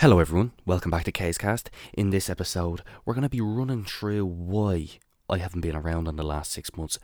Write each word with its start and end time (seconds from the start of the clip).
Hello, 0.00 0.20
everyone. 0.20 0.52
Welcome 0.64 0.92
back 0.92 1.02
to 1.06 1.10
Casecast. 1.10 1.70
In 1.92 2.10
this 2.10 2.30
episode, 2.30 2.82
we're 3.04 3.14
going 3.14 3.24
to 3.24 3.28
be 3.28 3.40
running 3.40 3.82
through 3.82 4.24
why 4.26 4.90
I 5.28 5.38
haven't 5.38 5.62
been 5.62 5.74
around 5.74 6.06
in 6.06 6.14
the 6.14 6.22
last 6.22 6.52
six 6.52 6.76
months 6.76 7.00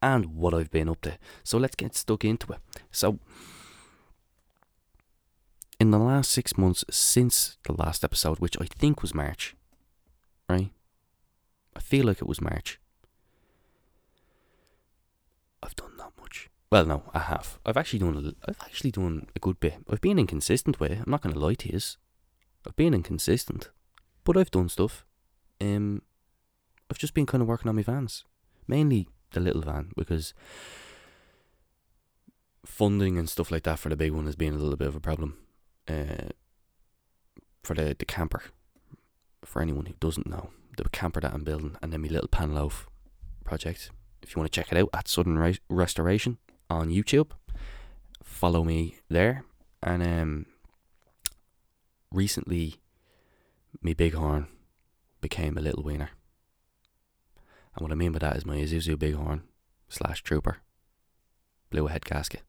and 0.00 0.26
what 0.26 0.54
I've 0.54 0.70
been 0.70 0.88
up 0.88 1.00
to. 1.00 1.18
So 1.42 1.58
let's 1.58 1.74
get 1.74 1.96
stuck 1.96 2.24
into 2.24 2.52
it. 2.52 2.60
So, 2.92 3.18
in 5.80 5.90
the 5.90 5.98
last 5.98 6.30
six 6.30 6.56
months 6.56 6.84
since 6.88 7.58
the 7.64 7.72
last 7.72 8.04
episode, 8.04 8.38
which 8.38 8.56
I 8.60 8.66
think 8.66 9.02
was 9.02 9.12
March, 9.12 9.56
right? 10.48 10.70
I 11.74 11.80
feel 11.80 12.06
like 12.06 12.18
it 12.18 12.28
was 12.28 12.40
March. 12.40 12.78
I've 15.64 15.74
done 15.74 15.96
not 15.98 16.12
much. 16.16 16.48
Well, 16.70 16.86
no, 16.86 17.02
I 17.12 17.18
have. 17.18 17.58
I've 17.66 17.76
actually 17.76 17.98
done. 17.98 18.36
I've 18.46 18.60
actually 18.60 18.92
done 18.92 19.26
a 19.34 19.40
good 19.40 19.58
bit. 19.58 19.78
I've 19.90 20.00
been 20.00 20.20
inconsistent 20.20 20.78
with 20.78 20.92
it. 20.92 20.98
I'm 21.04 21.10
not 21.10 21.22
going 21.22 21.34
to 21.34 21.40
lie 21.40 21.54
to 21.54 21.72
you. 21.72 21.80
I've 22.66 22.76
been 22.76 22.94
inconsistent, 22.94 23.70
but 24.24 24.36
I've 24.36 24.50
done 24.50 24.68
stuff. 24.68 25.04
Um, 25.60 26.02
I've 26.90 26.98
just 26.98 27.14
been 27.14 27.26
kind 27.26 27.42
of 27.42 27.48
working 27.48 27.68
on 27.68 27.76
my 27.76 27.82
vans, 27.82 28.24
mainly 28.66 29.08
the 29.32 29.40
little 29.40 29.62
van 29.62 29.90
because 29.96 30.34
funding 32.64 33.18
and 33.18 33.28
stuff 33.28 33.50
like 33.50 33.62
that 33.64 33.78
for 33.78 33.88
the 33.88 33.96
big 33.96 34.12
one 34.12 34.26
has 34.26 34.36
been 34.36 34.54
a 34.54 34.58
little 34.58 34.76
bit 34.76 34.88
of 34.88 34.96
a 34.96 35.00
problem. 35.00 35.38
Uh, 35.88 36.30
for 37.62 37.74
the 37.74 37.96
the 37.98 38.04
camper, 38.04 38.42
for 39.44 39.62
anyone 39.62 39.86
who 39.86 39.94
doesn't 40.00 40.26
know, 40.26 40.50
the 40.76 40.88
camper 40.90 41.20
that 41.20 41.32
I'm 41.32 41.44
building, 41.44 41.76
and 41.82 41.92
then 41.92 42.02
my 42.02 42.08
little 42.08 42.28
pan 42.28 42.54
loaf 42.54 42.88
project. 43.44 43.90
If 44.22 44.34
you 44.34 44.40
want 44.40 44.50
to 44.52 44.60
check 44.60 44.72
it 44.72 44.78
out 44.78 44.90
at 44.92 45.08
Sudden 45.08 45.38
Re- 45.38 45.58
Restoration 45.68 46.38
on 46.68 46.90
YouTube, 46.90 47.30
follow 48.22 48.64
me 48.64 48.96
there. 49.08 49.44
And 49.82 50.02
um, 50.02 50.46
recently, 52.12 52.76
my 53.80 53.94
bighorn 53.94 54.48
became 55.20 55.56
a 55.56 55.60
little 55.60 55.82
wiener. 55.82 56.10
And 57.74 57.82
what 57.82 57.92
I 57.92 57.94
mean 57.94 58.12
by 58.12 58.20
that 58.20 58.36
is 58.36 58.46
my 58.46 58.56
Isuzu 58.56 58.98
bighorn 58.98 59.42
slash 59.88 60.22
trooper 60.22 60.58
blew 61.70 61.86
a 61.86 61.90
head 61.90 62.04
gasket. 62.04 62.42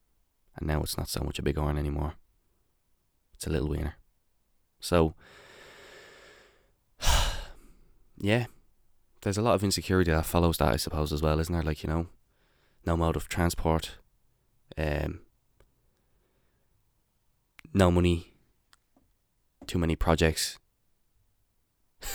And 0.56 0.67
now 0.67 0.82
it's 0.82 0.98
not 0.98 1.09
so 1.09 1.22
much 1.23 1.40
a 1.40 1.44
bighorn 1.44 1.78
anymore. 1.78 2.14
It's 3.36 3.45
a 3.45 3.50
little 3.50 3.67
wiener. 3.67 3.95
So, 4.80 5.16
yeah, 8.17 8.45
there's 9.22 9.38
a 9.38 9.42
lot 9.42 9.56
of 9.56 9.64
insecurity 9.64 10.12
that 10.12 10.26
follows 10.26 10.58
that, 10.58 10.72
I 10.72 10.78
suppose, 10.78 11.12
as 11.12 11.22
well, 11.22 11.39
isn't 11.39 11.54
there? 11.54 11.64
Like, 11.64 11.84
you 11.84 11.89
know, 11.89 12.08
no 12.86 12.95
mode 12.95 13.16
of 13.16 13.28
transport, 13.28 13.98
um, 14.78 15.20
no 17.73 17.92
money, 17.92 18.34
too 19.68 19.78
many 19.78 19.96
projects. 19.96 20.58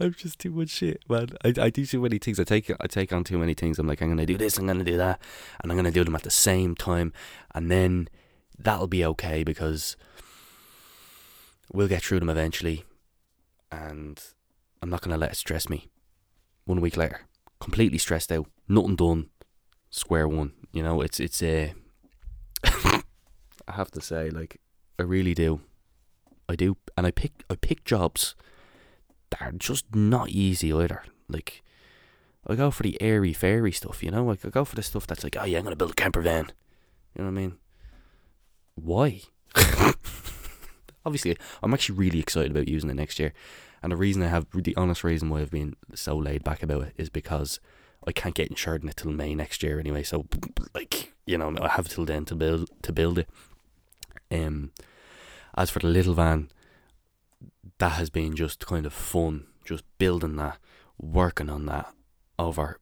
I'm 0.00 0.14
just 0.14 0.38
too 0.38 0.50
much 0.50 0.70
shit, 0.70 1.02
man. 1.08 1.28
I, 1.44 1.52
I 1.60 1.70
do 1.70 1.86
too 1.86 2.00
many 2.00 2.18
things. 2.18 2.40
I 2.40 2.44
take 2.44 2.70
I 2.80 2.86
take 2.86 3.12
on 3.12 3.24
too 3.24 3.38
many 3.38 3.54
things. 3.54 3.78
I'm 3.78 3.86
like, 3.86 4.00
I'm 4.00 4.08
gonna 4.08 4.26
do 4.26 4.36
this, 4.36 4.58
I'm 4.58 4.66
gonna 4.66 4.84
do 4.84 4.96
that, 4.96 5.20
and 5.62 5.70
I'm 5.70 5.76
gonna 5.76 5.90
do 5.90 6.04
them 6.04 6.14
at 6.14 6.22
the 6.22 6.30
same 6.30 6.74
time, 6.74 7.12
and 7.54 7.70
then 7.70 8.08
that'll 8.58 8.86
be 8.86 9.04
okay 9.04 9.44
because 9.44 9.96
we'll 11.72 11.88
get 11.88 12.02
through 12.02 12.20
them 12.20 12.30
eventually, 12.30 12.84
and 13.70 14.22
I'm 14.82 14.90
not 14.90 15.02
gonna 15.02 15.18
let 15.18 15.32
it 15.32 15.36
stress 15.36 15.68
me. 15.68 15.88
One 16.64 16.80
week 16.80 16.96
later, 16.96 17.20
completely 17.60 17.98
stressed 17.98 18.32
out, 18.32 18.46
nothing 18.68 18.96
done, 18.96 19.30
square 19.90 20.28
one. 20.28 20.52
You 20.72 20.82
know, 20.82 21.00
it's 21.00 21.20
it's 21.20 21.42
a. 21.42 21.74
Uh, 22.64 23.00
I 23.68 23.72
have 23.72 23.90
to 23.92 24.00
say, 24.00 24.30
like, 24.30 24.60
I 24.98 25.02
really 25.02 25.34
do. 25.34 25.60
I 26.48 26.56
do, 26.56 26.76
and 26.96 27.06
I 27.06 27.10
pick 27.10 27.32
I 27.50 27.56
pick 27.56 27.84
jobs 27.84 28.34
that 29.30 29.42
are 29.42 29.52
just 29.52 29.94
not 29.94 30.28
easy 30.30 30.72
either. 30.72 31.02
Like, 31.28 31.62
I 32.46 32.54
go 32.54 32.70
for 32.70 32.84
the 32.84 33.00
airy 33.02 33.32
fairy 33.32 33.72
stuff, 33.72 34.02
you 34.02 34.10
know. 34.10 34.24
Like, 34.24 34.44
I 34.44 34.50
go 34.50 34.64
for 34.64 34.76
the 34.76 34.82
stuff 34.82 35.06
that's 35.06 35.24
like, 35.24 35.36
oh 35.38 35.44
yeah, 35.44 35.58
I'm 35.58 35.64
gonna 35.64 35.76
build 35.76 35.90
a 35.90 35.94
camper 35.94 36.22
van. 36.22 36.52
You 37.14 37.24
know 37.24 37.30
what 37.30 37.38
I 37.38 37.42
mean? 37.42 37.56
Why? 38.76 39.22
Obviously, 41.04 41.36
I'm 41.62 41.74
actually 41.74 41.98
really 41.98 42.20
excited 42.20 42.50
about 42.50 42.68
using 42.68 42.90
it 42.90 42.94
next 42.94 43.18
year, 43.18 43.32
and 43.82 43.90
the 43.90 43.96
reason 43.96 44.22
I 44.22 44.28
have 44.28 44.46
the 44.52 44.76
honest 44.76 45.02
reason 45.02 45.28
why 45.28 45.40
I've 45.40 45.50
been 45.50 45.74
so 45.94 46.16
laid 46.16 46.44
back 46.44 46.62
about 46.62 46.82
it 46.82 46.94
is 46.96 47.08
because 47.10 47.58
I 48.06 48.12
can't 48.12 48.34
get 48.34 48.48
insured 48.48 48.82
in 48.82 48.88
it 48.88 48.96
till 48.96 49.10
May 49.10 49.34
next 49.34 49.62
year 49.62 49.80
anyway. 49.80 50.02
So, 50.04 50.26
like, 50.74 51.12
you 51.26 51.38
know, 51.38 51.56
I 51.60 51.68
have 51.68 51.88
till 51.88 52.04
then 52.04 52.24
to 52.26 52.34
build 52.34 52.70
to 52.82 52.92
build 52.92 53.18
it. 53.18 53.28
Um, 54.30 54.72
as 55.56 55.70
for 55.70 55.78
the 55.78 55.88
little 55.88 56.14
van, 56.14 56.50
that 57.78 57.92
has 57.92 58.10
been 58.10 58.34
just 58.34 58.66
kind 58.66 58.86
of 58.86 58.92
fun, 58.92 59.46
just 59.64 59.84
building 59.98 60.36
that, 60.36 60.58
working 60.98 61.50
on 61.50 61.66
that 61.66 61.92
over 62.38 62.80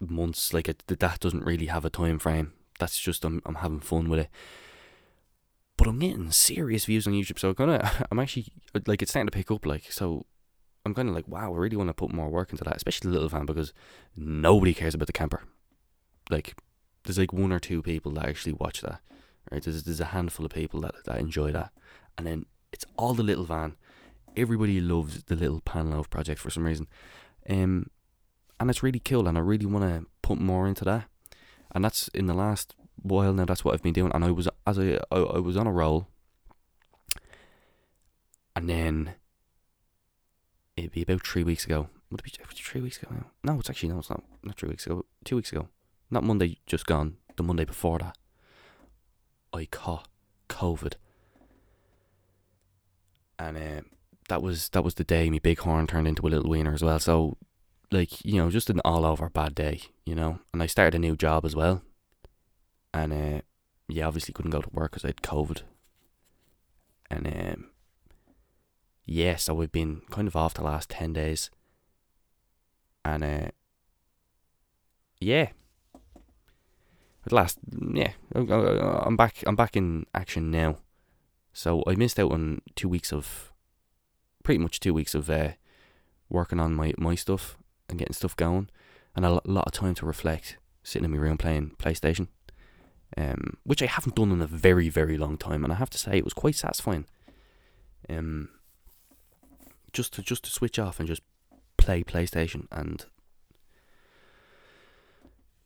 months. 0.00 0.52
Like 0.52 0.68
it, 0.68 0.82
that 0.86 1.20
doesn't 1.20 1.44
really 1.44 1.66
have 1.66 1.84
a 1.84 1.90
time 1.90 2.18
frame. 2.18 2.52
That's 2.78 2.98
just 2.98 3.24
I'm 3.24 3.42
I'm 3.44 3.56
having 3.56 3.80
fun 3.80 4.08
with 4.08 4.20
it. 4.20 4.28
But 5.76 5.88
I'm 5.88 5.98
getting 5.98 6.30
serious 6.30 6.84
views 6.84 7.06
on 7.06 7.14
YouTube, 7.14 7.38
so 7.38 7.48
I'm 7.48 7.54
gonna 7.54 8.06
I'm 8.10 8.18
actually 8.18 8.46
like 8.86 9.02
it's 9.02 9.12
starting 9.12 9.28
to 9.28 9.36
pick 9.36 9.50
up. 9.50 9.66
Like 9.66 9.90
so, 9.90 10.26
I'm 10.84 10.94
kind 10.94 11.08
of 11.08 11.14
like 11.14 11.28
wow, 11.28 11.52
I 11.52 11.56
really 11.56 11.76
want 11.76 11.88
to 11.88 11.94
put 11.94 12.12
more 12.12 12.28
work 12.28 12.50
into 12.52 12.64
that, 12.64 12.76
especially 12.76 13.08
the 13.08 13.14
little 13.14 13.28
van 13.28 13.46
because 13.46 13.72
nobody 14.16 14.74
cares 14.74 14.94
about 14.94 15.06
the 15.06 15.12
camper. 15.12 15.42
Like 16.30 16.54
there's 17.04 17.18
like 17.18 17.32
one 17.32 17.52
or 17.52 17.58
two 17.58 17.82
people 17.82 18.12
that 18.12 18.28
actually 18.28 18.52
watch 18.52 18.82
that 18.82 19.00
right? 19.50 19.62
There's, 19.62 19.82
there's 19.84 20.00
a 20.00 20.06
handful 20.06 20.46
of 20.46 20.52
people 20.52 20.80
that, 20.82 20.94
that 21.04 21.18
enjoy 21.18 21.52
that. 21.52 21.72
And 22.16 22.26
then 22.26 22.46
it's 22.72 22.84
all 22.96 23.14
the 23.14 23.22
little 23.22 23.44
van. 23.44 23.76
Everybody 24.36 24.80
loves 24.80 25.24
the 25.24 25.36
little 25.36 25.60
pan 25.60 25.90
loaf 25.90 26.08
project 26.10 26.40
for 26.40 26.50
some 26.50 26.64
reason. 26.64 26.86
Um, 27.48 27.90
and 28.60 28.68
it's 28.68 28.82
really 28.82 29.00
cool, 29.00 29.26
and 29.26 29.38
I 29.38 29.40
really 29.40 29.66
want 29.66 29.84
to 29.84 30.06
put 30.22 30.38
more 30.38 30.68
into 30.68 30.84
that. 30.84 31.06
And 31.72 31.84
that's 31.84 32.08
in 32.08 32.26
the 32.26 32.34
last 32.34 32.74
while 33.02 33.32
now. 33.32 33.46
That's 33.46 33.64
what 33.64 33.74
I've 33.74 33.82
been 33.82 33.94
doing. 33.94 34.12
And 34.14 34.24
I 34.24 34.30
was 34.30 34.48
as 34.66 34.78
I 34.78 34.98
I, 35.10 35.18
I 35.18 35.38
was 35.38 35.56
on 35.56 35.66
a 35.66 35.72
roll, 35.72 36.08
and 38.54 38.68
then 38.68 39.14
it'd 40.76 40.92
be 40.92 41.02
about 41.02 41.26
three 41.26 41.42
weeks 41.42 41.64
ago. 41.64 41.88
Would 42.10 42.20
it 42.20 42.24
be 42.24 42.44
three 42.54 42.80
weeks 42.80 43.02
ago? 43.02 43.24
No, 43.42 43.58
it's 43.58 43.70
actually 43.70 43.88
no, 43.88 44.00
it's 44.00 44.10
not. 44.10 44.22
Not 44.42 44.56
three 44.56 44.68
weeks 44.68 44.86
ago. 44.86 45.06
Two 45.24 45.36
weeks 45.36 45.52
ago. 45.52 45.68
Not 46.10 46.24
Monday, 46.24 46.58
just 46.66 46.86
gone. 46.86 47.16
The 47.36 47.42
Monday 47.42 47.64
before 47.64 47.98
that. 48.00 48.18
I 49.52 49.66
caught 49.66 50.08
COVID, 50.48 50.94
and 53.38 53.56
uh, 53.56 53.80
that 54.28 54.42
was 54.42 54.68
that 54.70 54.84
was 54.84 54.94
the 54.94 55.04
day 55.04 55.28
my 55.30 55.38
big 55.38 55.58
horn 55.60 55.86
turned 55.86 56.08
into 56.08 56.26
a 56.26 56.28
little 56.28 56.50
wiener 56.50 56.72
as 56.72 56.82
well. 56.82 56.98
So, 56.98 57.36
like 57.90 58.24
you 58.24 58.36
know, 58.36 58.50
just 58.50 58.70
an 58.70 58.80
all 58.84 59.04
over 59.04 59.28
bad 59.28 59.54
day, 59.54 59.82
you 60.04 60.14
know. 60.14 60.38
And 60.52 60.62
I 60.62 60.66
started 60.66 60.94
a 60.94 60.98
new 60.98 61.16
job 61.16 61.44
as 61.44 61.56
well, 61.56 61.82
and 62.94 63.12
uh, 63.12 63.40
yeah, 63.88 64.06
obviously 64.06 64.32
couldn't 64.32 64.52
go 64.52 64.62
to 64.62 64.70
work 64.72 64.92
because 64.92 65.04
I 65.04 65.08
had 65.08 65.22
COVID, 65.22 65.62
and 67.10 67.26
um, 67.26 67.70
yeah, 69.04 69.36
so 69.36 69.54
we've 69.54 69.72
been 69.72 70.02
kind 70.10 70.28
of 70.28 70.36
off 70.36 70.54
the 70.54 70.62
last 70.62 70.90
ten 70.90 71.12
days, 71.12 71.50
and 73.04 73.24
uh, 73.24 73.50
yeah, 75.20 75.48
at 77.26 77.32
last, 77.32 77.58
yeah, 77.92 78.12
I'm 78.34 79.16
back. 79.16 79.42
I'm 79.46 79.56
back 79.56 79.76
in 79.76 80.06
action 80.14 80.50
now. 80.50 80.78
So 81.52 81.82
I 81.86 81.94
missed 81.94 82.18
out 82.18 82.32
on 82.32 82.62
two 82.76 82.88
weeks 82.88 83.12
of, 83.12 83.52
pretty 84.42 84.58
much 84.58 84.80
two 84.80 84.94
weeks 84.94 85.14
of 85.14 85.28
uh, 85.28 85.50
working 86.28 86.60
on 86.60 86.74
my 86.74 86.94
my 86.96 87.14
stuff 87.14 87.58
and 87.88 87.98
getting 87.98 88.14
stuff 88.14 88.36
going, 88.36 88.70
and 89.14 89.26
a 89.26 89.40
lot 89.44 89.66
of 89.66 89.72
time 89.72 89.94
to 89.96 90.06
reflect, 90.06 90.56
sitting 90.82 91.04
in 91.04 91.10
my 91.10 91.18
room 91.18 91.36
playing 91.36 91.72
PlayStation, 91.78 92.28
um, 93.16 93.58
which 93.64 93.82
I 93.82 93.86
haven't 93.86 94.16
done 94.16 94.32
in 94.32 94.40
a 94.40 94.46
very 94.46 94.88
very 94.88 95.18
long 95.18 95.36
time, 95.36 95.64
and 95.64 95.72
I 95.72 95.76
have 95.76 95.90
to 95.90 95.98
say 95.98 96.16
it 96.16 96.24
was 96.24 96.34
quite 96.34 96.54
satisfying. 96.54 97.06
Um, 98.08 98.48
just 99.92 100.14
to 100.14 100.22
just 100.22 100.44
to 100.44 100.50
switch 100.50 100.78
off 100.78 100.98
and 100.98 101.08
just 101.08 101.22
play 101.76 102.02
PlayStation 102.02 102.66
and 102.70 103.04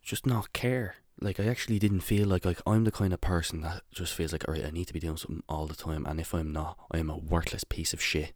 just 0.03 0.27
not 0.27 0.53
care 0.53 0.97
like 1.21 1.39
I 1.39 1.47
actually 1.47 1.79
didn't 1.79 2.01
feel 2.01 2.27
like 2.27 2.45
like 2.45 2.61
I'm 2.67 2.85
the 2.85 2.91
kind 2.91 3.13
of 3.13 3.21
person 3.21 3.61
that 3.63 3.83
just 3.93 4.15
feels 4.15 4.33
like 4.33 4.47
alright, 4.47 4.65
I 4.65 4.71
need 4.71 4.87
to 4.87 4.93
be 4.93 5.01
doing 5.01 5.17
something 5.17 5.43
all 5.49 5.67
the 5.67 5.77
time, 5.77 6.07
and 6.07 6.21
if 6.21 6.35
I'm 6.35 6.53
not, 6.53 6.79
I 6.91 6.99
am 6.99 7.11
a 7.11 7.17
worthless 7.17 7.65
piece 7.65 7.93
of 7.93 8.03
shit. 8.03 8.33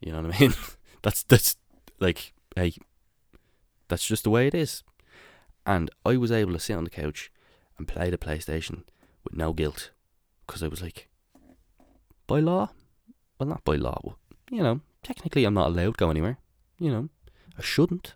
You 0.00 0.12
know 0.12 0.22
what 0.22 0.34
I 0.34 0.40
mean? 0.40 0.54
that's 1.02 1.22
that's 1.22 1.56
like 2.00 2.32
hey, 2.56 2.74
that's 3.88 4.06
just 4.06 4.24
the 4.24 4.30
way 4.30 4.46
it 4.46 4.54
is. 4.54 4.82
And 5.66 5.90
I 6.04 6.16
was 6.16 6.32
able 6.32 6.52
to 6.52 6.58
sit 6.58 6.76
on 6.76 6.84
the 6.84 6.90
couch 6.90 7.30
and 7.78 7.88
play 7.88 8.10
the 8.10 8.18
PlayStation 8.18 8.82
with 9.22 9.34
no 9.34 9.52
guilt 9.52 9.90
because 10.46 10.62
I 10.62 10.68
was 10.68 10.82
like, 10.82 11.08
by 12.26 12.40
law, 12.40 12.70
well 13.38 13.48
not 13.48 13.64
by 13.64 13.76
law, 13.76 13.98
but, 14.02 14.16
you 14.50 14.62
know, 14.62 14.80
technically 15.02 15.44
I'm 15.44 15.54
not 15.54 15.68
allowed 15.68 15.94
to 15.94 15.98
go 15.98 16.10
anywhere. 16.10 16.38
You 16.78 16.90
know, 16.90 17.08
I 17.58 17.62
shouldn't. 17.62 18.14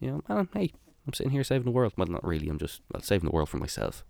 You 0.00 0.10
know, 0.10 0.22
and 0.28 0.48
hey, 0.54 0.72
I'm 1.08 1.14
sitting 1.14 1.32
here 1.32 1.42
saving 1.42 1.64
the 1.64 1.70
world. 1.70 1.94
Well, 1.96 2.06
not 2.06 2.22
really. 2.22 2.50
I'm 2.50 2.58
just 2.58 2.82
well, 2.92 3.00
saving 3.00 3.26
the 3.26 3.34
world 3.34 3.48
for 3.48 3.56
myself. 3.56 4.04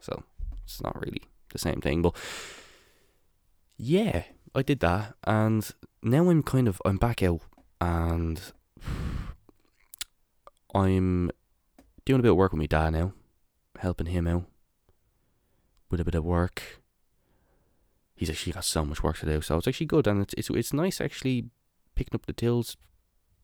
So 0.00 0.22
it's 0.64 0.80
not 0.80 0.98
really 1.00 1.22
the 1.52 1.58
same 1.58 1.80
thing. 1.80 2.02
But 2.02 2.14
yeah, 3.76 4.22
I 4.54 4.62
did 4.62 4.78
that, 4.78 5.14
and 5.24 5.68
now 6.04 6.30
I'm 6.30 6.44
kind 6.44 6.68
of 6.68 6.80
I'm 6.84 6.98
back 6.98 7.20
out, 7.20 7.40
and 7.80 8.40
I'm 10.74 11.32
doing 12.04 12.20
a 12.20 12.22
bit 12.22 12.30
of 12.30 12.36
work 12.36 12.52
with 12.52 12.60
my 12.60 12.66
dad 12.66 12.90
now, 12.90 13.12
helping 13.80 14.06
him 14.06 14.28
out 14.28 14.44
with 15.90 15.98
a 15.98 16.04
bit 16.04 16.14
of 16.14 16.24
work. 16.24 16.80
He's 18.14 18.30
actually 18.30 18.52
got 18.52 18.64
so 18.64 18.84
much 18.84 19.02
work 19.02 19.18
to 19.18 19.26
do, 19.26 19.40
so 19.40 19.56
it's 19.56 19.66
actually 19.66 19.86
good, 19.86 20.06
and 20.06 20.22
it's 20.22 20.34
it's 20.34 20.50
it's 20.50 20.72
nice 20.72 21.00
actually 21.00 21.50
picking 21.96 22.14
up 22.14 22.26
the 22.26 22.32
tills, 22.32 22.76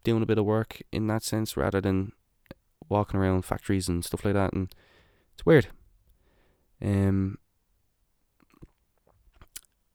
doing 0.04 0.22
a 0.22 0.26
bit 0.26 0.38
of 0.38 0.44
work 0.44 0.80
in 0.92 1.08
that 1.08 1.24
sense, 1.24 1.56
rather 1.56 1.80
than 1.80 2.12
walking 2.88 3.18
around 3.18 3.44
factories 3.44 3.88
and 3.88 4.04
stuff 4.04 4.24
like 4.24 4.34
that, 4.34 4.52
and 4.52 4.74
it's 5.34 5.46
weird. 5.46 5.68
Um, 6.80 7.38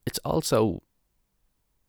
it's 0.05 0.19
also 0.19 0.81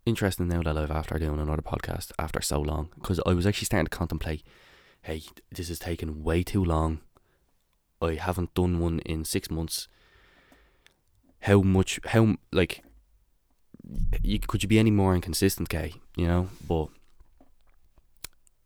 interesting 0.05 0.49
now 0.49 0.63
that 0.63 0.77
I've 0.77 0.91
after 0.91 1.19
doing 1.19 1.39
another 1.39 1.63
podcast 1.63 2.13
after 2.19 2.41
so 2.41 2.61
long 2.61 2.89
because 2.97 3.21
I 3.27 3.33
was 3.35 3.47
actually 3.47 3.67
starting 3.67 3.87
to 3.87 3.97
contemplate, 3.97 4.43
hey, 5.03 5.23
this 5.53 5.71
is 5.71 5.79
taking 5.79 6.25
way 6.25 6.43
too 6.43 6.65
long. 6.65 7.01
I 8.01 8.15
haven't 8.15 8.55
done 8.55 8.81
one 8.81 9.01
in 9.01 9.25
six 9.25 9.51
months. 9.51 9.89
How 11.41 11.61
much? 11.63 12.01
How 12.07 12.37
like? 12.53 12.83
You 14.23 14.39
could 14.39 14.63
you 14.63 14.69
be 14.69 14.79
any 14.79 14.91
more 14.91 15.15
inconsistent, 15.15 15.69
Kay? 15.69 15.95
You 16.17 16.27
know, 16.27 16.49
but 16.67 16.89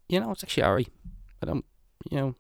you 0.09 0.21
know 0.21 0.31
it's 0.33 0.43
actually 0.43 0.65
alright. 0.65 0.89
I 1.43 1.47
don't, 1.47 1.65
you 2.11 2.17
know, 2.19 2.35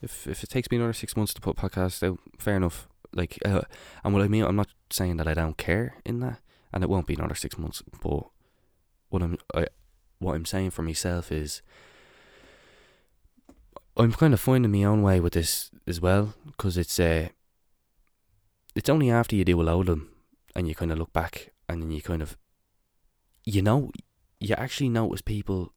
if 0.00 0.26
if 0.26 0.42
it 0.42 0.50
takes 0.50 0.70
me 0.70 0.76
another 0.76 0.92
six 0.92 1.16
months 1.16 1.34
to 1.34 1.40
put 1.40 1.56
podcast 1.56 2.06
out, 2.06 2.18
fair 2.38 2.56
enough. 2.56 2.88
Like, 3.14 3.38
uh, 3.42 3.62
and 4.04 4.12
what 4.12 4.22
I 4.22 4.28
mean, 4.28 4.44
I'm 4.44 4.56
not 4.56 4.68
saying 4.90 5.16
that 5.16 5.26
I 5.26 5.32
don't 5.32 5.56
care 5.56 5.94
in 6.04 6.20
that, 6.20 6.40
and 6.72 6.84
it 6.84 6.90
won't 6.90 7.06
be 7.06 7.14
another 7.14 7.34
six 7.34 7.56
months. 7.56 7.82
But 8.02 8.24
what 9.08 9.22
I'm, 9.22 9.38
I, 9.54 9.66
what 10.18 10.34
I'm 10.34 10.44
saying 10.44 10.70
for 10.72 10.82
myself 10.82 11.32
is, 11.32 11.62
I'm 13.96 14.12
kind 14.12 14.34
of 14.34 14.40
finding 14.40 14.70
my 14.70 14.84
own 14.84 15.02
way 15.02 15.20
with 15.20 15.32
this 15.32 15.70
as 15.86 16.02
well, 16.02 16.34
because 16.46 16.76
it's 16.76 17.00
uh, 17.00 17.28
it's 18.74 18.90
only 18.90 19.10
after 19.10 19.34
you 19.34 19.44
do 19.44 19.60
a 19.60 19.64
load 19.64 19.88
of 19.88 19.98
them, 19.98 20.10
and 20.54 20.68
you 20.68 20.74
kind 20.74 20.92
of 20.92 20.98
look 20.98 21.14
back, 21.14 21.54
and 21.66 21.82
then 21.82 21.90
you 21.90 22.02
kind 22.02 22.20
of, 22.20 22.36
you 23.44 23.62
know, 23.62 23.90
you 24.38 24.54
actually 24.54 24.90
notice 24.90 25.22
people 25.22 25.72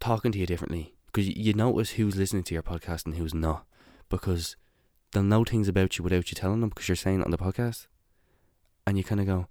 talking 0.00 0.32
to 0.32 0.38
you 0.38 0.46
differently. 0.46 0.94
Because 1.06 1.28
you 1.28 1.54
notice 1.54 1.92
who's 1.92 2.16
listening 2.16 2.42
to 2.44 2.54
your 2.54 2.62
podcast 2.62 3.06
and 3.06 3.16
who's 3.16 3.34
not. 3.34 3.64
Because 4.08 4.56
they'll 5.12 5.22
know 5.22 5.44
things 5.44 5.68
about 5.68 5.96
you 5.96 6.04
without 6.04 6.30
you 6.30 6.34
telling 6.34 6.60
them 6.60 6.68
because 6.68 6.88
you're 6.88 6.96
saying 6.96 7.20
it 7.20 7.24
on 7.24 7.30
the 7.30 7.38
podcast. 7.38 7.86
And 8.86 8.98
you 8.98 9.04
kind 9.04 9.20
of 9.20 9.26
go 9.26 9.48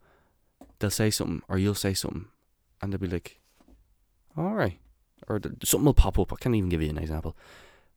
they'll 0.80 0.89
say 0.89 1.09
something 1.09 1.42
or 1.47 1.57
you'll 1.57 1.74
say 1.75 1.94
something 1.94 2.27
and 2.81 2.92
they'll 2.92 3.00
be 3.00 3.07
like 3.07 3.39
all 4.38 4.53
right 4.53 4.80
or 5.27 5.39
something 5.63 5.86
will 5.86 5.94
pop 5.94 6.19
up. 6.19 6.31
I 6.31 6.36
can't 6.36 6.56
even 6.56 6.69
give 6.69 6.81
you 6.81 6.89
an 6.89 6.97
example. 6.97 7.36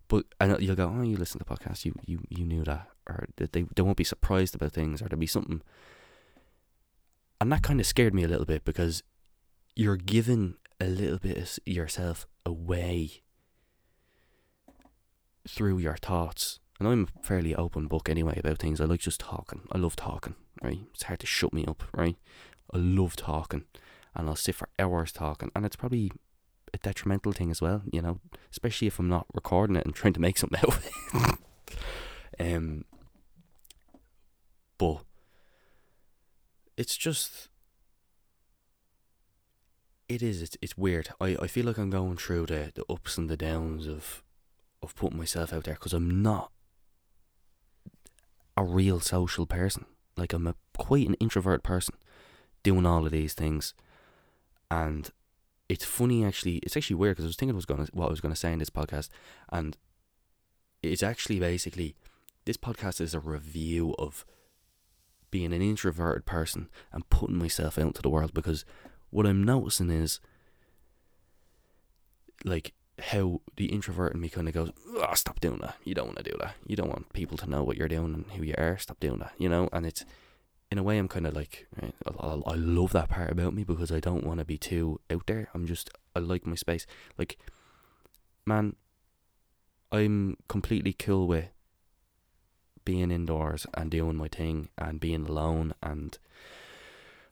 But 0.08 0.24
and 0.40 0.60
you'll 0.62 0.76
go 0.76 0.92
oh 0.96 1.02
you 1.02 1.16
listen 1.16 1.38
to 1.38 1.44
the 1.44 1.54
podcast. 1.54 1.84
You, 1.84 1.94
you, 2.06 2.20
you 2.28 2.44
knew 2.44 2.64
that. 2.64 2.88
Or 3.06 3.26
they, 3.36 3.66
they 3.74 3.82
won't 3.82 3.96
be 3.96 4.04
surprised 4.04 4.54
about 4.54 4.72
things 4.72 5.00
or 5.00 5.08
there'll 5.08 5.20
be 5.20 5.26
something. 5.26 5.62
And 7.40 7.52
that 7.52 7.62
kind 7.62 7.80
of 7.80 7.86
scared 7.86 8.14
me 8.14 8.24
a 8.24 8.28
little 8.28 8.46
bit 8.46 8.64
because 8.64 9.02
you're 9.76 9.96
giving 9.96 10.54
a 10.80 10.86
little 10.86 11.19
bit 11.19 11.36
of 11.36 11.58
yourself 11.66 12.26
away 12.46 13.22
through 15.46 15.78
your 15.78 15.96
thoughts. 15.96 16.60
And 16.78 16.86
I'm 16.86 17.08
a 17.19 17.22
fairly 17.26 17.54
open 17.54 17.88
book 17.88 18.08
anyway 18.08 18.38
about 18.38 18.58
things. 18.58 18.80
I 18.80 18.84
like 18.84 19.00
just 19.00 19.20
talking. 19.20 19.62
I 19.72 19.78
love 19.78 19.96
talking, 19.96 20.36
right? 20.62 20.80
It's 20.94 21.04
hard 21.04 21.20
to 21.20 21.26
shut 21.26 21.52
me 21.52 21.64
up, 21.66 21.82
right? 21.92 22.16
I 22.72 22.78
love 22.78 23.16
talking. 23.16 23.64
And 24.14 24.28
I'll 24.28 24.36
sit 24.36 24.54
for 24.54 24.69
hours 24.78 25.10
talking. 25.10 25.50
And 25.56 25.64
it's 25.66 25.76
probably 25.76 26.12
a 26.72 26.78
detrimental 26.78 27.32
thing 27.32 27.50
as 27.50 27.60
well, 27.60 27.82
you 27.92 28.00
know, 28.00 28.20
especially 28.52 28.86
if 28.86 28.98
I'm 28.98 29.08
not 29.08 29.26
recording 29.34 29.76
it 29.76 29.84
and 29.84 29.94
trying 29.94 30.12
to 30.12 30.20
make 30.20 30.38
something 30.38 30.58
out 30.62 30.69
of 30.69 31.38
it. 32.38 32.54
um, 32.54 32.84
but 34.76 35.02
it's 36.76 36.96
just 36.96 37.48
it 40.08 40.22
is 40.22 40.43
it's, 40.43 40.56
it's 40.62 40.78
weird 40.78 41.10
I, 41.20 41.37
I 41.40 41.46
feel 41.46 41.66
like 41.66 41.78
i'm 41.78 41.90
going 41.90 42.16
through 42.16 42.46
the, 42.46 42.72
the 42.75 42.84
ups 42.88 43.19
and 43.19 43.28
the 43.28 43.37
downs 43.37 43.87
of 43.87 44.22
of 44.82 44.94
putting 44.94 45.19
myself 45.19 45.52
out 45.52 45.64
there 45.64 45.75
because 45.75 45.93
I'm 45.93 46.22
not 46.22 46.50
a 48.56 48.64
real 48.64 49.00
social 49.00 49.46
person. 49.46 49.87
Like 50.16 50.32
I'm 50.32 50.46
a 50.46 50.55
quite 50.76 51.08
an 51.08 51.14
introvert 51.14 51.62
person 51.62 51.94
doing 52.62 52.87
all 52.87 53.06
of 53.06 53.12
these 53.12 53.34
things, 53.34 53.75
and 54.70 55.10
it's 55.69 55.84
funny 55.84 56.25
actually. 56.25 56.56
It's 56.58 56.76
actually 56.76 56.96
weird 56.96 57.16
because 57.16 57.25
I 57.25 57.28
was 57.28 57.37
thinking 57.37 57.55
was 57.55 57.66
gonna 57.66 57.87
what 57.93 58.06
I 58.06 58.10
was 58.10 58.20
gonna 58.20 58.37
say 58.37 58.52
in 58.52 58.58
this 58.58 58.70
podcast, 58.70 59.08
and 59.50 59.76
it's 60.82 61.02
actually 61.02 61.38
basically 61.38 61.94
this 62.44 62.56
podcast 62.56 63.00
is 63.00 63.14
a 63.14 63.20
review 63.20 63.94
of 63.99 64.25
being 65.31 65.52
an 65.52 65.60
introverted 65.60 66.25
person 66.25 66.69
and 66.90 67.08
putting 67.10 67.37
myself 67.37 67.78
out 67.78 67.87
into 67.87 68.02
the 68.02 68.08
world 68.08 68.32
because 68.32 68.64
what 69.10 69.26
I'm 69.26 69.43
noticing 69.43 69.90
is 69.90 70.20
like 72.44 72.72
how 73.00 73.40
the 73.56 73.66
introvert 73.66 74.14
in 74.14 74.20
me 74.20 74.28
kind 74.28 74.49
of 74.49 74.55
goes, 74.55 74.72
oh, 74.96 75.14
stop 75.14 75.40
doing 75.40 75.58
that. 75.58 75.76
You 75.84 75.94
don't 75.94 76.06
want 76.06 76.19
to 76.19 76.31
do 76.31 76.37
that. 76.40 76.55
You 76.66 76.76
don't 76.76 76.88
want 76.88 77.12
people 77.12 77.37
to 77.38 77.49
know 77.49 77.62
what 77.62 77.76
you're 77.76 77.88
doing 77.88 78.14
and 78.14 78.25
who 78.32 78.43
you 78.43 78.55
are. 78.58 78.76
Stop 78.78 79.00
doing 79.00 79.19
that. 79.19 79.32
You 79.38 79.49
know, 79.49 79.69
and 79.72 79.87
it's 79.87 80.05
in 80.70 80.78
a 80.78 80.82
way 80.82 80.99
I'm 80.99 81.08
kind 81.08 81.26
of 81.26 81.34
like 81.34 81.66
eh, 81.81 81.90
I, 82.20 82.26
I 82.26 82.55
love 82.55 82.93
that 82.93 83.08
part 83.08 83.31
about 83.31 83.55
me 83.55 83.64
because 83.64 83.90
I 83.90 84.00
don't 84.00 84.25
want 84.25 84.40
to 84.40 84.44
be 84.44 84.58
too 84.58 85.00
out 85.10 85.26
there. 85.26 85.49
I'm 85.55 85.66
just 85.66 85.90
I 86.14 86.19
like 86.19 86.46
my 86.46 86.56
space. 86.56 86.87
Like, 87.16 87.38
man, 88.44 88.76
I'm 89.90 90.37
completely 90.49 90.93
cool 90.93 91.26
with 91.26 91.46
being 92.84 93.10
indoors 93.10 93.66
and 93.75 93.90
doing 93.90 94.16
my 94.16 94.28
thing 94.28 94.70
and 94.78 94.99
being 94.99 95.26
alone 95.26 95.75
and 95.82 96.19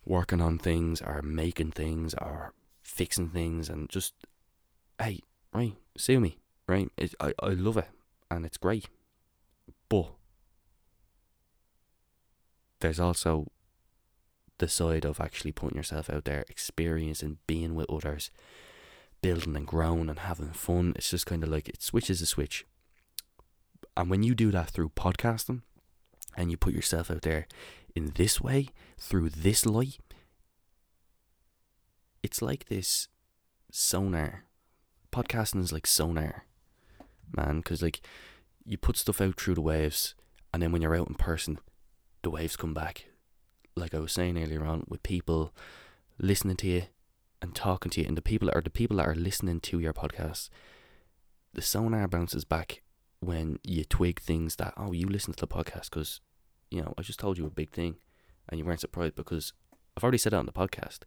working 0.06 0.40
on 0.40 0.58
things 0.58 1.02
or 1.02 1.20
making 1.22 1.72
things 1.72 2.14
or 2.14 2.54
fixing 2.82 3.28
things 3.28 3.68
and 3.68 3.90
just 3.90 4.14
hey 5.00 5.20
right, 5.52 5.74
sue 5.96 6.20
me, 6.20 6.38
right? 6.68 6.90
It, 6.96 7.14
I, 7.20 7.32
I 7.42 7.48
love 7.48 7.76
it 7.76 7.88
and 8.30 8.44
it's 8.44 8.58
great. 8.58 8.88
But 9.88 10.12
there's 12.80 13.00
also 13.00 13.50
the 14.58 14.68
side 14.68 15.04
of 15.04 15.20
actually 15.20 15.52
putting 15.52 15.76
yourself 15.76 16.10
out 16.10 16.24
there, 16.24 16.44
experiencing 16.48 17.38
being 17.46 17.74
with 17.74 17.90
others, 17.90 18.30
building 19.22 19.56
and 19.56 19.66
growing 19.66 20.08
and 20.08 20.18
having 20.20 20.52
fun. 20.52 20.92
It's 20.96 21.10
just 21.10 21.26
kind 21.26 21.42
of 21.42 21.48
like 21.48 21.68
it 21.68 21.82
switches 21.82 22.20
a 22.20 22.26
switch. 22.26 22.66
And 23.96 24.10
when 24.10 24.22
you 24.22 24.34
do 24.34 24.50
that 24.50 24.70
through 24.70 24.90
podcasting 24.90 25.62
and 26.36 26.50
you 26.50 26.56
put 26.56 26.74
yourself 26.74 27.10
out 27.10 27.22
there 27.22 27.46
in 27.94 28.12
this 28.16 28.40
way, 28.40 28.68
through 28.98 29.30
this 29.30 29.64
light, 29.64 29.98
it's 32.26 32.42
like 32.42 32.64
this 32.64 33.06
sonar 33.70 34.46
podcasting 35.12 35.60
is 35.60 35.72
like 35.72 35.86
sonar, 35.86 36.44
man, 37.36 37.58
because 37.58 37.82
like 37.82 38.00
you 38.64 38.76
put 38.76 38.96
stuff 38.96 39.20
out 39.20 39.40
through 39.40 39.54
the 39.54 39.60
waves, 39.60 40.16
and 40.52 40.60
then 40.60 40.72
when 40.72 40.82
you're 40.82 40.96
out 40.96 41.08
in 41.08 41.14
person, 41.14 41.60
the 42.22 42.30
waves 42.30 42.56
come 42.56 42.74
back. 42.74 43.06
Like 43.76 43.94
I 43.94 44.00
was 44.00 44.10
saying 44.10 44.42
earlier 44.42 44.64
on, 44.64 44.82
with 44.88 45.04
people 45.04 45.54
listening 46.18 46.56
to 46.56 46.66
you 46.66 46.82
and 47.40 47.54
talking 47.54 47.90
to 47.90 48.00
you, 48.00 48.08
and 48.08 48.16
the 48.16 48.22
people 48.22 48.50
are 48.52 48.60
the 48.60 48.70
people 48.70 48.96
that 48.96 49.06
are 49.06 49.14
listening 49.14 49.60
to 49.60 49.78
your 49.78 49.92
podcast, 49.92 50.48
the 51.54 51.62
sonar 51.62 52.08
bounces 52.08 52.44
back 52.44 52.82
when 53.20 53.60
you 53.62 53.84
twig 53.84 54.20
things 54.20 54.56
that 54.56 54.74
oh 54.76 54.90
you 54.90 55.06
listen 55.06 55.32
to 55.32 55.46
the 55.46 55.46
podcast 55.46 55.90
because 55.90 56.20
you 56.72 56.82
know 56.82 56.92
I 56.98 57.02
just 57.02 57.20
told 57.20 57.38
you 57.38 57.46
a 57.46 57.50
big 57.50 57.70
thing, 57.70 57.98
and 58.48 58.58
you 58.58 58.64
weren't 58.64 58.80
surprised 58.80 59.14
because 59.14 59.52
I've 59.96 60.02
already 60.02 60.18
said 60.18 60.32
it 60.32 60.36
on 60.36 60.46
the 60.46 60.52
podcast. 60.52 61.04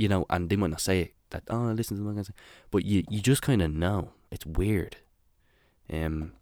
You 0.00 0.08
know, 0.08 0.24
and 0.30 0.48
they 0.48 0.56
might 0.56 0.70
not 0.70 0.80
say 0.80 1.00
it 1.00 1.14
that 1.28 1.42
oh 1.50 1.72
listen 1.76 1.96
to 1.98 2.02
the 2.02 2.08
podcast, 2.08 2.30
but 2.70 2.86
you 2.86 3.04
you 3.10 3.20
just 3.20 3.42
kind 3.42 3.60
of 3.60 3.70
know 3.70 4.12
it's 4.30 4.46
weird. 4.46 4.96
Um, 5.92 6.32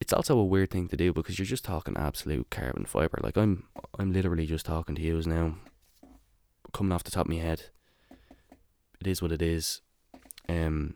it's 0.00 0.12
also 0.12 0.38
a 0.38 0.44
weird 0.44 0.70
thing 0.70 0.86
to 0.88 0.96
do 0.96 1.12
because 1.12 1.36
you're 1.36 1.46
just 1.46 1.64
talking 1.64 1.96
absolute 1.96 2.48
carbon 2.48 2.84
fiber. 2.84 3.18
Like 3.20 3.36
I'm 3.36 3.64
I'm 3.98 4.12
literally 4.12 4.46
just 4.46 4.66
talking 4.66 4.94
to 4.94 5.02
you 5.02 5.20
now, 5.26 5.56
coming 6.72 6.92
off 6.92 7.02
the 7.02 7.10
top 7.10 7.26
of 7.26 7.32
my 7.32 7.40
head. 7.40 7.70
It 9.00 9.08
is 9.08 9.20
what 9.20 9.32
it 9.32 9.42
is. 9.42 9.80
Um, 10.48 10.94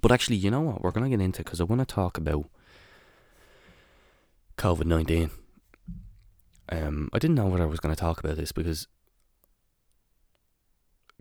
but 0.00 0.12
actually, 0.12 0.36
you 0.36 0.52
know 0.52 0.60
what? 0.60 0.82
We're 0.82 0.92
gonna 0.92 1.10
get 1.10 1.20
into 1.20 1.42
because 1.42 1.60
I 1.60 1.64
want 1.64 1.80
to 1.80 1.94
talk 1.94 2.16
about 2.16 2.48
COVID 4.56 4.86
nineteen. 4.86 5.30
Um, 6.68 7.10
I 7.12 7.18
didn't 7.18 7.36
know 7.36 7.46
what 7.46 7.60
I 7.60 7.66
was 7.66 7.80
going 7.80 7.94
to 7.94 8.00
talk 8.00 8.20
about 8.20 8.36
this 8.36 8.52
because 8.52 8.86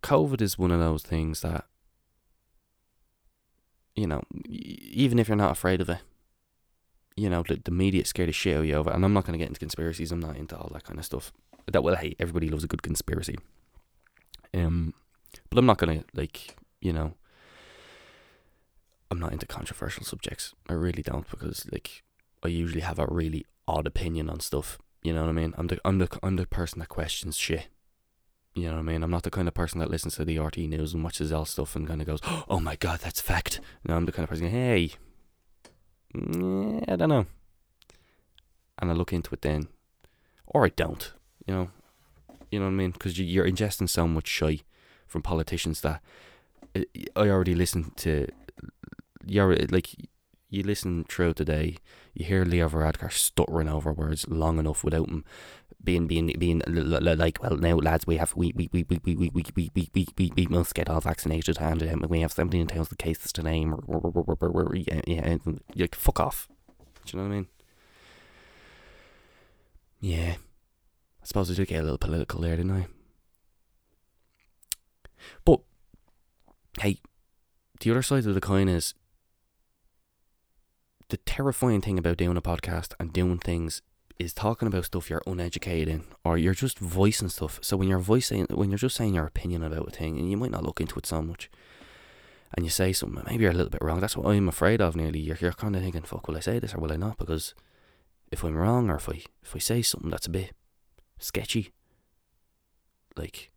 COVID 0.04 0.42
is 0.42 0.58
one 0.58 0.72
of 0.72 0.80
those 0.80 1.04
things 1.04 1.42
that, 1.42 1.66
you 3.96 4.08
know, 4.08 4.24
even 4.48 5.20
if 5.20 5.28
you're 5.28 5.38
not 5.38 5.52
afraid 5.52 5.82
of 5.82 5.90
it, 5.90 6.00
you 7.16 7.30
know, 7.30 7.44
the, 7.48 7.62
the 7.64 7.72
media 7.72 8.06
scared 8.06 8.30
the 8.30 8.34
shit 8.34 8.56
out 8.56 8.62
of 8.62 8.66
you 8.66 8.76
over. 8.76 8.90
And 8.90 9.04
I'm 9.04 9.14
not 9.14 9.26
going 9.26 9.34
to 9.34 9.38
get 9.38 9.50
into 9.50 9.60
conspiracies. 9.60 10.12
I'm 10.12 10.20
not 10.20 10.38
into 10.38 10.58
all 10.58 10.70
that 10.74 10.84
kind 10.84 10.98
of 10.98 11.06
stuff. 11.06 11.32
That 11.72 11.84
well, 11.84 11.96
hey, 11.96 12.16
everybody 12.20 12.50
loves 12.50 12.64
a 12.64 12.68
good 12.68 12.82
conspiracy. 12.82 13.38
Um, 14.54 14.94
but 15.50 15.60
I'm 15.60 15.66
not 15.66 15.78
going 15.78 16.00
to 16.00 16.06
like, 16.14 16.56
you 16.82 16.92
know, 16.92 17.14
I'm 19.12 19.20
not 19.20 19.34
into 19.34 19.46
controversial 19.46 20.04
subjects. 20.04 20.54
I 20.70 20.74
really 20.74 21.04
don't 21.04 21.30
because 21.30 21.68
like 21.72 22.04
I 22.44 22.48
usually 22.48 22.82
have 22.82 22.98
a 22.98 23.08
really 23.10 23.46
odd 23.68 23.86
opinion 23.86 24.30
on 24.30 24.40
stuff. 24.40 24.80
You 25.04 25.14
know 25.14 25.22
what 25.22 25.30
I 25.30 25.34
mean? 25.34 25.54
I'm 25.58 25.68
the 25.68 25.80
I'm 25.84 25.98
the 26.00 26.08
I'm 26.24 26.36
the 26.38 26.48
person 26.48 26.80
that 26.80 26.90
questions 26.90 27.38
shit. 27.38 27.68
You 28.54 28.66
know 28.66 28.74
what 28.74 28.80
I 28.80 28.84
mean? 28.84 29.04
I'm 29.04 29.12
not 29.12 29.24
the 29.24 29.32
kind 29.32 29.48
of 29.48 29.54
person 29.54 29.80
that 29.80 29.90
listens 29.90 30.16
to 30.16 30.26
the 30.26 30.36
RTÉ 30.36 30.68
news 30.68 30.94
and 30.94 31.04
watches 31.04 31.32
all 31.32 31.46
stuff 31.46 31.76
and 31.76 31.88
kind 31.88 32.02
of 32.02 32.08
goes, 32.08 32.20
"Oh 32.50 32.60
my 32.60 32.76
god, 32.76 33.00
that's 33.00 33.22
fact." 33.22 33.62
No, 33.86 33.96
I'm 33.96 34.06
the 34.06 34.12
kind 34.12 34.26
of 34.26 34.30
person. 34.30 34.50
Hey, 34.50 34.92
I 36.14 36.96
don't 36.98 37.10
know, 37.10 37.26
and 38.80 38.92
I 38.92 38.94
look 38.94 39.14
into 39.14 39.34
it 39.34 39.42
then, 39.42 39.70
or 40.46 40.66
I 40.66 40.70
don't. 40.70 41.14
You 41.48 41.54
know, 41.54 41.70
you 42.50 42.60
know 42.60 42.66
what 42.66 42.72
I 42.72 42.76
mean? 42.76 42.92
Because 42.92 43.18
you're 43.18 43.48
ingesting 43.48 43.90
so 43.90 44.06
much 44.08 44.28
shit 44.28 44.64
from 45.08 45.22
politicians 45.22 45.80
that 45.82 46.02
uh, 46.76 46.82
I 47.16 47.30
already 47.30 47.56
listened 47.56 47.96
to. 47.98 48.28
You're 49.26 49.56
like 49.56 49.96
you 50.50 50.64
listen 50.64 51.06
throughout 51.06 51.38
the 51.38 51.46
day, 51.46 51.78
you 52.14 52.26
hear 52.26 52.44
Leo 52.44 52.68
Varadkar 52.68 53.12
stuttering 53.12 53.70
over 53.70 53.94
words 53.94 54.28
long 54.28 54.60
enough 54.60 54.84
without 54.84 55.08
him 55.08 55.24
being 55.84 56.08
being 56.08 56.28
being 56.38 56.62
like, 56.68 57.42
well, 57.42 57.58
now 57.58 57.76
lads, 57.76 58.06
we 58.06 58.18
have 58.18 58.36
we 58.36 58.52
we 58.56 58.70
we 58.72 58.86
we 58.90 59.00
we 59.04 59.16
we 59.16 59.32
we 59.34 59.72
we 59.76 59.90
we, 59.94 60.08
we, 60.18 60.32
we 60.36 60.46
must 60.48 60.76
get 60.76 60.90
all 60.90 61.02
vaccinated, 61.02 61.58
and 61.60 61.84
um, 61.84 62.06
we 62.10 62.22
have 62.22 62.32
seventeen 62.32 62.68
thousand 62.68 62.98
cases 62.98 63.32
to 63.34 63.44
name. 63.44 63.76
Yeah, 64.88 65.02
yeah, 65.08 65.38
like 65.76 65.96
fuck 65.96 66.20
off. 66.20 66.48
Do 67.06 67.18
you 67.18 67.24
know 67.24 67.28
what 67.28 67.34
I 67.34 67.38
mean? 67.38 67.48
Yeah, 70.00 70.36
I 71.22 71.26
suppose 71.26 71.52
I 71.52 71.54
did 71.54 71.68
get 71.68 71.82
a 71.82 71.84
little 71.84 71.98
political 71.98 72.42
there, 72.42 72.56
didn't 72.56 72.72
I? 72.72 72.88
But 75.46 75.62
hey, 76.80 76.98
the 77.80 77.92
other 77.92 78.02
side 78.02 78.26
of 78.26 78.34
the 78.34 78.42
coin 78.42 78.68
is 78.68 78.94
the 81.10 81.18
terrifying 81.18 81.82
thing 81.82 82.00
about 82.00 82.18
doing 82.18 82.38
a 82.38 82.42
podcast 82.42 82.94
and 83.00 83.12
doing 83.12 83.38
things 83.38 83.82
is 84.22 84.34
talking 84.34 84.68
about 84.68 84.86
stuff 84.86 85.10
you're 85.10 85.22
uneducated 85.26 85.88
in 85.88 86.04
or 86.24 86.38
you're 86.38 86.54
just 86.54 86.80
voicing 86.80 87.30
stuff. 87.30 87.60
So 87.62 87.76
when 87.76 87.88
you're 87.88 88.00
voicing 88.00 88.46
when 88.50 88.70
you're 88.70 88.78
just 88.78 88.96
saying 88.96 89.14
your 89.16 89.26
opinion 89.26 89.64
about 89.64 89.88
a 89.88 89.92
thing 89.92 90.18
and 90.18 90.30
you 90.30 90.38
might 90.38 90.52
not 90.52 90.64
look 90.64 90.80
into 90.80 90.98
it 91.00 91.06
so 91.06 91.22
much 91.22 91.50
and 92.54 92.66
you 92.66 92.70
say 92.70 92.94
something, 92.94 93.24
maybe 93.26 93.44
you're 93.44 93.52
a 93.52 93.56
little 93.56 93.72
bit 93.72 93.82
wrong. 93.82 94.00
That's 94.00 94.16
what 94.16 94.28
I'm 94.28 94.48
afraid 94.48 94.82
of 94.82 94.96
nearly. 94.96 95.20
You're 95.20 95.38
you're 95.40 95.52
kinda 95.54 95.80
thinking, 95.80 96.04
fuck, 96.04 96.28
will 96.28 96.38
I 96.38 96.42
say 96.42 96.60
this 96.60 96.74
or 96.74 96.80
will 96.80 96.92
I 96.92 96.98
not? 96.98 97.18
Because 97.18 97.54
if 98.32 98.44
I'm 98.44 98.56
wrong 98.56 98.90
or 98.90 98.96
if 98.96 99.10
I 99.10 99.24
if 99.44 99.56
I 99.56 99.60
say 99.60 99.82
something 99.82 100.10
that's 100.10 100.28
a 100.28 100.32
bit 100.32 100.54
sketchy, 101.18 101.72
like 103.18 103.50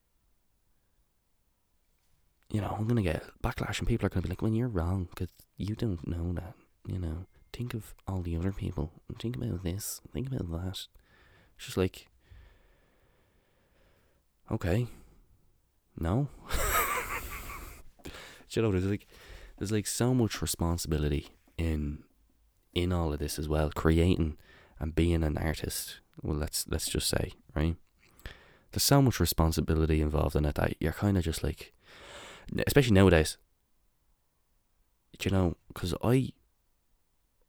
you 2.50 2.60
know, 2.60 2.74
I'm 2.78 2.86
gonna 2.86 3.02
get 3.02 3.24
backlash 3.42 3.78
and 3.80 3.88
people 3.88 4.06
are 4.06 4.10
gonna 4.10 4.22
be 4.22 4.28
like, 4.28 4.42
"When 4.42 4.52
well, 4.52 4.58
you're 4.58 4.68
wrong, 4.68 5.08
because 5.10 5.30
you 5.56 5.74
don't 5.74 6.06
know 6.06 6.32
that," 6.34 6.54
you 6.86 6.98
know 6.98 7.26
think 7.54 7.72
of 7.72 7.94
all 8.08 8.20
the 8.20 8.36
other 8.36 8.52
people. 8.52 8.90
Think 9.18 9.36
about 9.36 9.62
this. 9.62 10.00
Think 10.12 10.26
about 10.26 10.50
that. 10.50 10.86
It's 11.56 11.66
just 11.66 11.76
like, 11.76 12.08
okay, 14.50 14.88
no. 15.98 16.28
you 18.50 18.62
know, 18.62 18.72
there's 18.72 18.84
like, 18.84 19.06
there's 19.56 19.70
like 19.70 19.86
so 19.86 20.12
much 20.12 20.42
responsibility 20.42 21.28
in, 21.56 22.02
in 22.74 22.92
all 22.92 23.12
of 23.12 23.20
this 23.20 23.38
as 23.38 23.48
well. 23.48 23.70
Creating 23.70 24.36
and 24.80 24.94
being 24.94 25.22
an 25.22 25.38
artist. 25.38 26.00
Well, 26.22 26.36
let's 26.36 26.66
let's 26.68 26.88
just 26.88 27.08
say 27.08 27.32
right. 27.54 27.76
There's 28.72 28.82
so 28.82 29.00
much 29.00 29.20
responsibility 29.20 30.00
involved 30.00 30.34
in 30.34 30.44
it 30.44 30.56
that 30.56 30.74
you're 30.80 30.92
kind 30.92 31.16
of 31.16 31.22
just 31.22 31.44
like, 31.44 31.72
especially 32.66 32.94
nowadays. 32.94 33.36
You 35.22 35.30
know, 35.30 35.56
because 35.68 35.94
I 36.02 36.32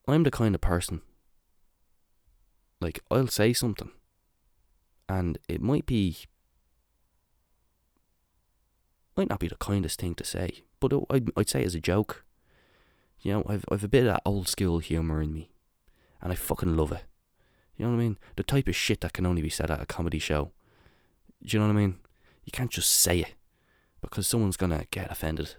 I'm 0.07 0.23
the 0.23 0.31
kind 0.31 0.55
of 0.55 0.61
person, 0.61 1.01
like, 2.79 2.99
I'll 3.09 3.27
say 3.27 3.53
something, 3.53 3.91
and 5.09 5.37
it 5.47 5.61
might 5.61 5.85
be, 5.85 6.17
might 9.17 9.29
not 9.29 9.39
be 9.39 9.47
the 9.47 9.55
kindest 9.55 9.99
thing 9.99 10.15
to 10.15 10.23
say, 10.23 10.63
but 10.79 10.93
it, 10.93 11.03
I'd, 11.09 11.31
I'd 11.35 11.49
say 11.49 11.63
as 11.63 11.75
a 11.75 11.79
joke. 11.79 12.23
You 13.21 13.33
know, 13.33 13.45
I've, 13.47 13.65
I've 13.71 13.83
a 13.83 13.87
bit 13.87 14.01
of 14.01 14.13
that 14.13 14.21
old 14.25 14.47
school 14.47 14.79
humour 14.79 15.21
in 15.21 15.33
me, 15.33 15.49
and 16.21 16.31
I 16.31 16.35
fucking 16.35 16.77
love 16.77 16.91
it. 16.91 17.03
You 17.75 17.85
know 17.85 17.91
what 17.91 17.97
I 17.97 18.03
mean? 18.03 18.17
The 18.35 18.43
type 18.43 18.67
of 18.67 18.75
shit 18.75 19.01
that 19.01 19.13
can 19.13 19.25
only 19.25 19.41
be 19.41 19.49
said 19.49 19.71
at 19.71 19.81
a 19.81 19.85
comedy 19.85 20.19
show. 20.19 20.51
Do 21.43 21.57
you 21.57 21.59
know 21.59 21.67
what 21.67 21.73
I 21.73 21.79
mean? 21.79 21.97
You 22.43 22.51
can't 22.51 22.71
just 22.71 22.91
say 22.91 23.19
it 23.19 23.33
because 24.01 24.27
someone's 24.27 24.57
gonna 24.57 24.85
get 24.91 25.11
offended 25.11 25.55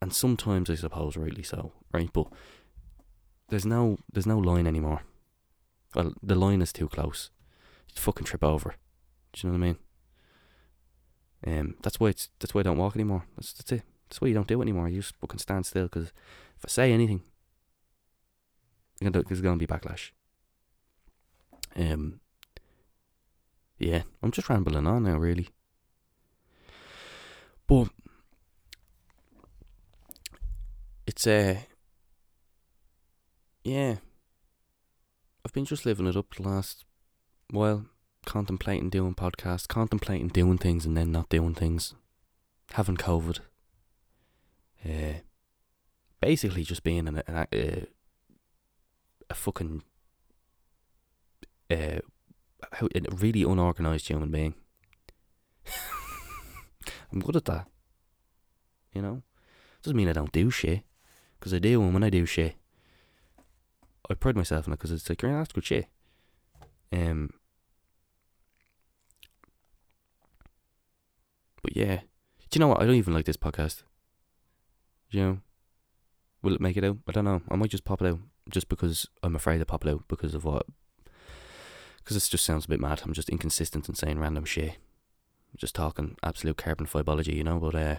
and 0.00 0.12
sometimes 0.12 0.70
I 0.70 0.74
suppose 0.74 1.16
rightly 1.16 1.42
so, 1.42 1.72
right? 1.92 2.10
But 2.12 2.26
there's 3.48 3.66
no 3.66 3.98
there's 4.12 4.26
no 4.26 4.38
line 4.38 4.66
anymore. 4.66 5.02
Well, 5.94 6.14
the 6.22 6.34
line 6.34 6.62
is 6.62 6.72
too 6.72 6.88
close. 6.88 7.30
You 7.94 8.00
fucking 8.00 8.24
trip 8.24 8.44
over. 8.44 8.74
Do 9.32 9.46
you 9.46 9.52
know 9.52 9.58
what 9.58 9.64
I 9.64 9.68
mean? 9.68 9.78
Um, 11.58 11.74
that's 11.82 11.98
why 11.98 12.08
it's 12.08 12.28
that's 12.38 12.54
why 12.54 12.60
I 12.60 12.64
don't 12.64 12.78
walk 12.78 12.94
anymore. 12.94 13.24
That's 13.36 13.52
that's 13.52 13.72
it. 13.72 13.82
That's 14.08 14.20
why 14.20 14.28
you 14.28 14.34
don't 14.34 14.46
do 14.48 14.60
it 14.60 14.64
anymore. 14.64 14.88
You 14.88 15.00
just 15.00 15.16
fucking 15.16 15.38
stand 15.38 15.66
still 15.66 15.84
because 15.84 16.06
if 16.56 16.64
I 16.64 16.68
say 16.68 16.92
anything, 16.92 17.22
there's 19.00 19.40
gonna 19.40 19.56
be 19.56 19.66
backlash. 19.66 20.10
Um. 21.76 22.20
Yeah, 23.78 24.02
I'm 24.22 24.30
just 24.30 24.50
rambling 24.50 24.86
on 24.86 25.04
now, 25.04 25.16
really. 25.16 25.48
But 27.66 27.88
uh 31.26 31.56
yeah. 33.64 33.96
I've 35.44 35.52
been 35.52 35.64
just 35.64 35.86
living 35.86 36.06
it 36.06 36.16
up 36.16 36.34
the 36.34 36.42
last 36.42 36.84
while, 37.50 37.86
contemplating 38.26 38.90
doing 38.90 39.14
podcasts, 39.14 39.66
contemplating 39.66 40.28
doing 40.28 40.58
things 40.58 40.84
and 40.86 40.96
then 40.96 41.12
not 41.12 41.28
doing 41.28 41.54
things, 41.54 41.94
having 42.72 42.96
COVID. 42.96 43.40
Uh, 44.84 45.20
basically 46.20 46.62
just 46.62 46.82
being 46.82 47.08
an, 47.08 47.22
an, 47.26 47.46
uh, 47.52 47.84
a 49.28 49.34
fucking 49.34 49.82
uh, 51.70 52.00
a 52.72 53.14
really 53.16 53.42
unorganized 53.42 54.08
human 54.08 54.30
being. 54.30 54.54
I'm 57.12 57.20
good 57.20 57.36
at 57.36 57.44
that. 57.46 57.66
You 58.92 59.02
know, 59.02 59.22
doesn't 59.82 59.96
mean 59.96 60.08
I 60.08 60.12
don't 60.12 60.32
do 60.32 60.50
shit. 60.50 60.82
Because 61.40 61.54
I 61.54 61.58
do, 61.58 61.80
and 61.82 61.94
when 61.94 62.04
I 62.04 62.10
do 62.10 62.26
shit, 62.26 62.54
I 64.10 64.14
pride 64.14 64.36
myself 64.36 64.66
in 64.66 64.74
it 64.74 64.76
because 64.76 64.92
it's 64.92 65.08
like, 65.08 65.22
yeah, 65.22 65.38
that's 65.38 65.52
good 65.52 65.64
shit. 65.64 65.86
Um, 66.92 67.30
but 71.62 71.74
yeah, 71.74 72.00
do 72.50 72.58
you 72.58 72.60
know 72.60 72.68
what? 72.68 72.82
I 72.82 72.86
don't 72.86 72.96
even 72.96 73.14
like 73.14 73.24
this 73.24 73.38
podcast. 73.38 73.84
You 75.10 75.20
know, 75.20 75.38
will 76.42 76.54
it 76.54 76.60
make 76.60 76.76
it 76.76 76.84
out? 76.84 76.98
I 77.08 77.12
don't 77.12 77.24
know. 77.24 77.40
I 77.48 77.56
might 77.56 77.70
just 77.70 77.84
pop 77.84 78.02
it 78.02 78.08
out 78.08 78.18
just 78.50 78.68
because 78.68 79.08
I'm 79.22 79.34
afraid 79.34 79.58
to 79.58 79.64
pop 79.64 79.86
it 79.86 79.90
out 79.90 80.04
because 80.08 80.34
of 80.34 80.44
what. 80.44 80.66
Because 81.98 82.16
this 82.16 82.28
just 82.28 82.44
sounds 82.44 82.66
a 82.66 82.68
bit 82.68 82.80
mad. 82.80 83.00
I'm 83.04 83.14
just 83.14 83.30
inconsistent 83.30 83.88
and 83.88 83.96
saying 83.96 84.18
random 84.18 84.44
shit. 84.44 84.76
Just 85.56 85.74
talking 85.74 86.16
absolute 86.22 86.58
carbon 86.58 86.86
fibology, 86.86 87.34
you 87.34 87.44
know. 87.44 87.58
But 87.58 87.74
uh, 87.74 87.96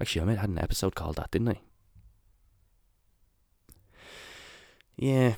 actually, 0.00 0.22
I 0.22 0.24
might 0.24 0.38
had 0.38 0.50
an 0.50 0.58
episode 0.58 0.94
called 0.94 1.16
that, 1.16 1.30
didn't 1.30 1.48
I? 1.48 1.60
Yeah. 4.96 5.34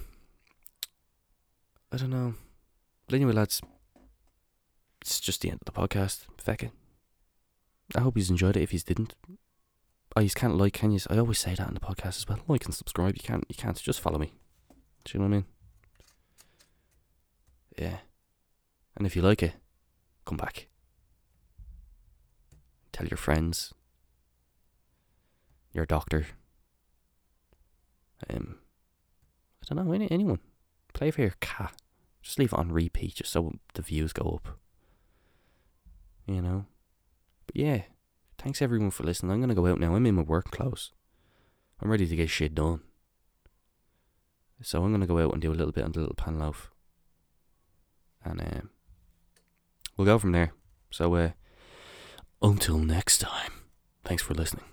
I 1.92 1.96
don't 1.96 2.10
know. 2.10 2.34
But 3.06 3.16
anyway, 3.16 3.32
lads, 3.32 3.60
it's 5.00 5.20
just 5.20 5.40
the 5.40 5.50
end 5.50 5.60
of 5.66 5.72
the 5.72 5.80
podcast. 5.80 6.26
Feck 6.38 6.64
it. 6.64 6.72
I 7.94 8.00
hope 8.00 8.16
you 8.16 8.24
enjoyed 8.28 8.56
it. 8.56 8.62
If 8.62 8.72
you 8.72 8.80
didn't, 8.80 9.14
oh, 10.16 10.20
you 10.20 10.30
can't 10.30 10.56
like, 10.56 10.72
can 10.72 10.90
you? 10.90 10.98
I 11.08 11.18
always 11.18 11.38
say 11.38 11.54
that 11.54 11.68
in 11.68 11.74
the 11.74 11.80
podcast 11.80 12.18
as 12.18 12.28
well. 12.28 12.40
Like 12.48 12.64
and 12.64 12.74
subscribe. 12.74 13.14
You 13.16 13.22
can't. 13.22 13.44
You 13.48 13.54
can't. 13.54 13.80
Just 13.80 14.00
follow 14.00 14.18
me. 14.18 14.32
Do 15.04 15.12
you 15.12 15.20
know 15.20 15.28
what 15.28 15.34
I 15.34 15.36
mean? 15.36 15.44
Yeah. 17.78 17.98
And 18.96 19.06
if 19.06 19.14
you 19.14 19.22
like 19.22 19.42
it, 19.42 19.52
come 20.24 20.36
back. 20.36 20.66
Tell 22.92 23.06
your 23.06 23.18
friends. 23.18 23.72
Your 25.72 25.86
doctor. 25.86 26.26
Um 28.28 28.56
I 29.70 29.74
don't 29.74 29.86
know, 29.86 29.92
any, 29.92 30.10
anyone. 30.10 30.40
Play 30.92 31.10
for 31.10 31.22
your 31.22 31.34
cat. 31.40 31.74
Just 32.22 32.38
leave 32.38 32.52
it 32.52 32.58
on 32.58 32.72
repeat 32.72 33.16
just 33.16 33.32
so 33.32 33.52
the 33.74 33.82
views 33.82 34.12
go 34.12 34.40
up. 34.42 34.58
You 36.26 36.42
know? 36.42 36.66
But 37.46 37.56
yeah, 37.56 37.82
thanks 38.38 38.62
everyone 38.62 38.90
for 38.90 39.04
listening. 39.04 39.32
I'm 39.32 39.38
going 39.38 39.48
to 39.48 39.54
go 39.54 39.66
out 39.66 39.78
now. 39.78 39.94
I'm 39.94 40.06
in 40.06 40.14
my 40.14 40.22
work 40.22 40.50
clothes. 40.50 40.92
I'm 41.80 41.90
ready 41.90 42.06
to 42.06 42.16
get 42.16 42.30
shit 42.30 42.54
done. 42.54 42.80
So 44.62 44.82
I'm 44.82 44.90
gonna 44.90 45.06
go 45.06 45.18
out 45.18 45.32
and 45.32 45.42
do 45.42 45.52
a 45.52 45.54
little 45.54 45.72
bit 45.72 45.84
on 45.84 45.92
the 45.92 46.00
little 46.00 46.14
pan 46.14 46.38
loaf, 46.38 46.70
and 48.24 48.40
um, 48.40 48.70
we'll 49.96 50.06
go 50.06 50.18
from 50.18 50.32
there. 50.32 50.52
So 50.90 51.14
uh, 51.14 51.30
until 52.40 52.78
next 52.78 53.18
time, 53.18 53.52
thanks 54.04 54.22
for 54.22 54.34
listening. 54.34 54.64